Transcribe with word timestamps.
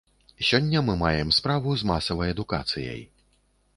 Сёння 0.47 0.81
мы 0.87 0.95
маем 1.01 1.29
справу 1.39 1.75
з 1.81 1.91
масавай 1.93 2.35
адукацыяй. 2.37 3.01